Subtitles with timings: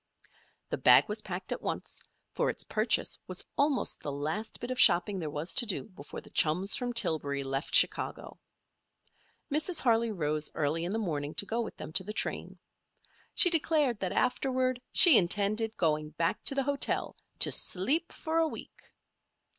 [0.71, 2.01] The bag was packed at once,
[2.33, 6.21] for its purchase was almost the last bit of shopping there was to do before
[6.21, 8.39] the chums from Tillbury left Chicago.
[9.51, 9.79] Mrs.
[9.81, 12.57] Harley rose early in the morning to go with them to the train.
[13.35, 18.47] She declared that afterward she intended going back to the hotel to "sleep for a
[18.47, 18.81] week."